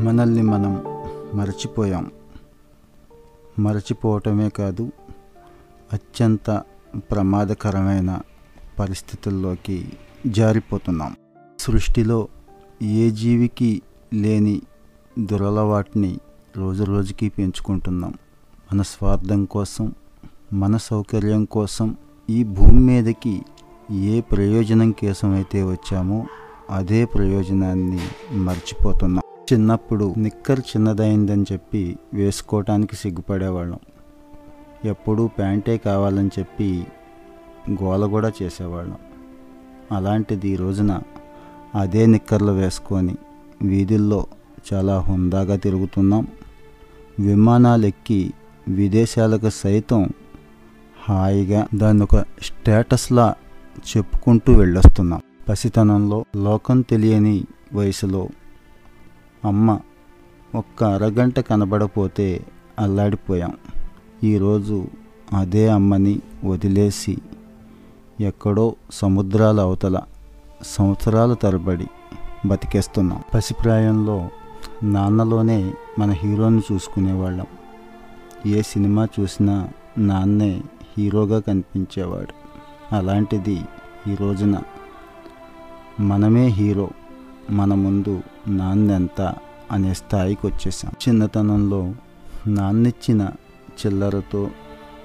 మనల్ని 0.00 0.42
మనం 0.42 0.82
మరచిపోయాం. 1.34 2.10
మరచిపోవటమే 3.58 4.48
కాదు 4.48 4.92
అత్యంత 5.92 6.62
ప్రమాదకరమైన 7.10 8.20
పరిస్థితుల్లోకి 8.78 9.92
జారిపోతున్నాం. 10.26 11.16
సృష్టిలో 11.58 12.28
ఏ 12.82 13.10
జీవికి 13.10 13.82
లేని 14.14 14.62
దురలవాటిని 15.18 16.18
రోజు 16.56 16.84
రోజుకి 16.84 17.28
పెంచుకుంటున్నాం. 17.28 18.14
మన 18.72 18.82
స్వార్థం 18.82 19.44
కోసం 19.44 19.94
మన 20.52 20.76
సౌకర్యం 20.76 21.44
కోసం 21.44 21.96
ఈ 22.30 22.44
భూమి 22.44 22.80
మీదకి 22.80 23.42
ఏ 23.90 24.20
ప్రయోజనం 24.20 24.90
కోసమైతే 24.90 25.62
వచ్చామో 25.62 26.26
అదే 26.70 27.04
ప్రయోజనాన్ని 27.04 28.00
మర్చిపోతున్నాం. 28.32 29.25
చిన్నప్పుడు 29.52 30.14
నిక్కర్ 30.18 30.60
చిన్నదైందని 30.60 31.44
చెప్పి 31.52 31.98
వేసుకోవటానికి 32.14 32.96
సిగ్గుపడేవాళ్ళం. 32.96 33.78
ఎప్పుడూ 34.84 35.28
ప్యాంటే 35.28 35.76
కావాలని 35.76 36.30
చెప్పి 36.38 36.86
గోల 37.70 38.06
కూడా 38.06 38.32
చేసేవాళ్ళం. 38.42 38.96
అలాంటిది 39.92 40.48
ఈ 40.48 40.56
రోజున 40.56 41.02
అదే 41.74 42.06
నిక్కర్లు 42.06 42.52
వేసుకొని 42.52 43.14
వీధుల్లో 43.62 44.26
చాలా 44.72 44.98
హుందాగా 44.98 45.56
తిరుగుతున్నాం. 45.56 46.26
విమానాలు 47.20 47.86
ఎక్కి 47.86 48.32
విదేశాలకు 48.68 49.50
సైతం 49.50 50.08
హాయిగా 51.08 51.68
దాన్ని 51.74 52.02
ఒక 52.02 52.16
స్టేటస్లా 52.42 53.34
చెప్పుకుంటూ 53.96 54.52
వెళ్ళొస్తున్నాం. 54.52 55.22
పసితనంలో 55.48 56.24
లోకం 56.36 56.80
తెలియని 56.80 57.44
వయసులో 57.72 58.28
అమ్మ 59.46 59.80
ఒక్క 60.54 60.84
అరగంట 60.84 61.40
కనబడపోతే 61.40 62.46
అల్లాడిపోయాం. 62.78 63.52
ఈరోజు 64.24 64.86
అదే 65.32 65.68
అమ్మని 65.68 66.20
వదిలేసి 66.44 67.18
ఎక్కడో 68.20 68.76
సముద్రాల 68.92 69.60
అవతల 69.60 70.00
సంవత్సరాల 70.62 71.34
తరబడి 71.34 71.86
బతికేస్తున్నాం. 72.46 73.22
పసిప్రాయంలో 73.34 74.28
నాన్నలోనే 74.82 75.74
మన 75.98 76.10
హీరోని 76.10 76.62
చూసుకునేవాళ్ళం. 76.72 77.46
ఏ 78.46 78.62
సినిమా 78.62 79.08
చూసినా 79.20 79.68
నాన్నే 79.98 80.62
హీరోగా 80.98 81.40
కనిపించేవాడు. 81.40 82.32
అలాంటిది 82.94 83.60
ఈ 84.08 84.14
రోజున 84.14 84.62
మనమే 86.00 86.46
హీరో. 86.46 86.90
మన 87.50 87.74
ముందు 87.74 88.22
నాన్నెంత 88.48 89.20
అనే 89.72 89.94
స్థాయికి 89.94 90.46
వచ్చేసాం 90.46 90.92
చిన్నతనంలో 91.08 91.94
నాన్నిచ్చిన 92.48 93.22
చిల్లరతో 93.78 94.50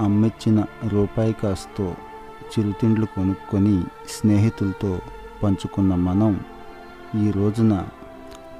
అమ్మిచ్చిన 0.00 0.64
రూపాయి 0.88 1.32
కాస్తో 1.32 1.86
చిరుతిండ్లు 2.46 3.06
కొనుక్కొని 3.06 3.82
స్నేహితులతో 4.08 4.98
పంచుకున్న 5.42 5.94
మనం 5.94 6.40
ఈ 7.26 7.30
రోజున 7.30 7.74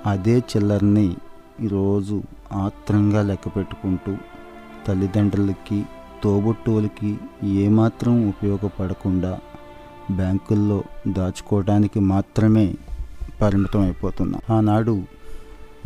అదే 0.06 0.38
చిల్లరని 0.38 1.16
ఈరోజు 1.62 2.22
ఆత్రంగా 2.52 3.22
లెక్క 3.22 3.48
పెట్టుకుంటూ 3.56 4.12
తల్లిదండ్రులకి 4.88 5.84
తోబుట్టువులకి 6.24 7.18
ఏమాత్రం 7.44 8.28
ఉపయోగపడకుండా 8.28 9.38
బ్యాంకుల్లో 10.10 10.84
దాచుకోవడానికి 11.08 12.00
మాత్రమే 12.00 12.66
పరిమితం 13.42 13.80
అయిపోతున్నాం 13.80 14.56
ఆనాడు 14.56 15.02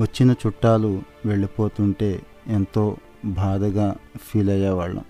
వచ్చిన 0.01 0.31
చుట్టాలు 0.33 1.03
వెళ్ళిపోతుంటే 1.27 2.23
ఎంతో 2.47 2.97
బాధగా 3.25 3.97
ఫీల్ 4.23 4.51
అయ్యేవాళ్ళం. 4.51 5.05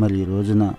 మరి 0.00 0.18
ఈ 0.18 0.24
రోజున 0.24 0.72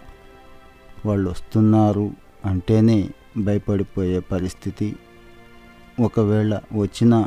వాళ్ళు 1.06 1.30
వస్తున్నారు 1.30 2.12
అంటేనే 2.46 3.10
భయపడిపోయే 3.38 4.20
పరిస్థితి. 4.20 4.96
ఒకవేళ 6.00 6.60
వచ్చిన 6.74 7.26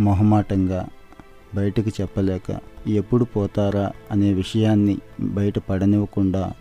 మొహమాటంగా 0.00 0.88
బయటకు 1.54 1.88
చెప్పలేక 1.88 2.58
ఎప్పుడు 2.88 3.24
పోతారా 3.24 3.92
అనే 4.10 4.32
విషయాన్ని 4.32 4.98
బయట 5.20 5.58
పడనివ్వకుండా 5.58 6.52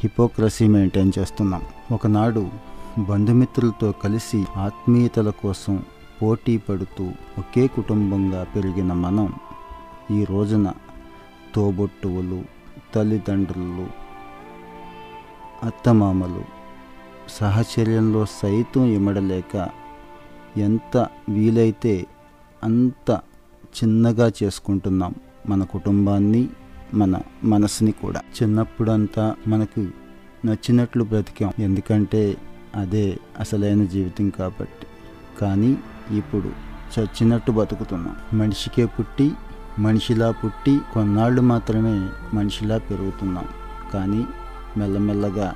హిపోక్రసీ 0.00 0.66
మెయింటైన్ 0.66 1.12
చేస్తున్నాం. 1.18 1.62
ఒకనాడు 1.92 2.50
బంధుమిత్రులతో 2.98 3.92
కలిసి 3.92 4.44
ఆత్మీయతల 4.56 5.30
కోసం 5.30 5.84
పోటీ 6.22 6.56
పడుతూ 6.56 7.04
ఒకే 7.38 7.66
కుటుంబంగా 7.66 8.44
పెరిగిన 8.44 8.92
మనం 8.92 9.32
ఈ 10.10 10.24
రోజున 10.24 10.72
తోబొట్టువులు 11.54 12.44
తల్లిదండ్రులు 12.94 13.86
అత్తమామలు 15.66 16.44
సహచర్యంలో 17.28 18.26
సైతం 18.26 18.84
ఇమడలేక 18.84 19.68
ఎంత 20.56 21.06
వీలైతే 21.28 22.06
అంత 22.64 23.20
చిన్నగా 23.82 24.32
చేసుకుంటున్నాం 24.42 25.14
మన 25.48 25.64
కుటుంబాన్ని 25.64 26.48
మన 26.94 27.20
మనసుని 27.44 27.92
కూడా. 27.92 28.20
చిన్నప్పుడంతా 28.42 29.36
మనకు 29.46 29.80
నచ్చినట్లు 30.44 31.04
బ్రతికాం. 31.04 31.52
ఎందుకంటే 31.58 32.36
అదే 32.76 33.18
అసలైన 33.40 33.84
జీవితం 33.84 34.30
కాబట్టి. 34.30 34.86
కానీ 35.40 35.76
ఇప్పుడు 36.16 36.52
చచ్చినట్టు 36.98 37.52
బతుకుతున్నాం. 37.52 38.38
మనిషికే 38.38 38.86
పుట్టి 38.86 39.32
మనిషిలా 39.78 40.30
పుట్టి 40.30 40.80
కొన్నాళ్ళు 40.92 41.42
మాత్రమే 41.42 42.10
మనిషిలా 42.34 42.78
పెరుగుతున్నాం. 42.78 43.44
కానీ 43.94 44.26
మెల్లమెల్లగా 44.76 45.54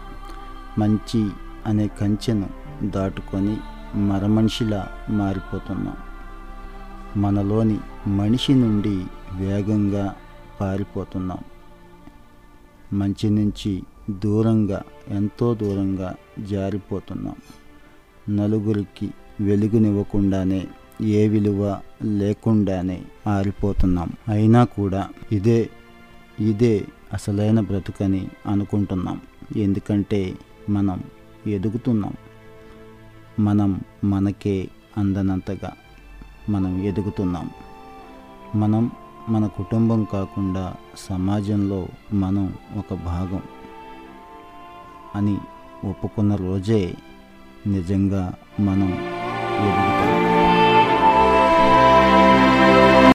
మంచి 0.78 1.30
అనే 1.66 1.88
కంచెను 1.88 2.48
దాటుకొని 2.82 3.56
మరమనిషిలా 3.94 4.88
మారిపోతున్నాం. 5.10 5.96
మనలోని 7.22 7.78
మనిషి 8.06 8.54
నుండి 8.54 9.04
వేగంగా 9.32 10.14
పారిపోతున్నాం. 10.60 11.38
మంచి 12.92 13.30
నుంచి 13.30 13.82
దూరంగా 14.10 14.82
ఎంతో 15.08 15.54
దూరంగా 15.54 16.14
జారిపోతున్నాం. 16.38 17.34
నలుగురికి 18.36 19.10
వెలుగునివ్వకుండానే 19.40 20.66
ఏ 21.00 21.28
విలువ 21.28 21.80
లేకుండానే 22.02 23.02
ఆరిపోతున్నాం 23.26 24.10
అయినా 24.28 24.64
కూడా 24.64 25.08
ఇదే 25.32 25.70
ఇదే 26.40 26.86
అసలైన 27.12 27.60
బ్రతుకని 27.60 28.28
అనుకుంటున్నాం. 28.46 29.20
ఎందుకంటే 29.56 30.34
మనం 30.68 31.04
ఎదుగుతున్నాం. 31.46 32.12
మనం 33.40 33.80
మనకే 34.04 34.68
అందనంతగా 34.96 35.72
మనం 36.48 36.82
ఎదుగుతున్నాం. 36.82 37.50
మనం 38.54 38.90
మన 39.28 39.46
కుటుంబం 39.46 40.06
కాకుండా 40.12 40.74
సమాజంలో 40.96 41.88
మనం 42.12 42.54
ఒక 42.76 42.94
భాగం. 42.94 43.42
అని 45.16 45.36
ఒప్పుకున్న 45.84 46.34
రోజే 46.34 46.94
నిజంగా 47.66 48.34
మనం 48.60 48.92
ఎదుగుతాం. 49.66 50.25